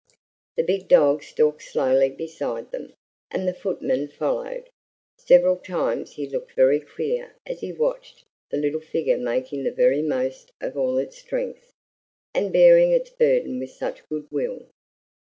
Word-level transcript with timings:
The 0.57 0.63
big 0.63 0.87
dog 0.87 1.21
stalked 1.21 1.61
slowly 1.61 2.09
beside 2.09 2.71
them, 2.71 2.93
and 3.29 3.47
the 3.47 3.51
big 3.53 3.61
footman 3.61 4.07
followed; 4.07 4.71
several 5.19 5.57
times 5.57 6.13
he 6.13 6.27
looked 6.27 6.53
very 6.53 6.79
queer 6.79 7.35
as 7.45 7.59
he 7.59 7.71
watched 7.71 8.25
the 8.49 8.57
little 8.57 8.81
figure 8.81 9.19
making 9.19 9.63
the 9.63 9.69
very 9.69 10.01
most 10.01 10.53
of 10.59 10.75
all 10.75 10.97
its 10.97 11.19
strength, 11.19 11.71
and 12.33 12.51
bearing 12.51 12.91
its 12.91 13.11
burden 13.11 13.59
with 13.59 13.69
such 13.73 14.09
good 14.09 14.25
will. 14.31 14.65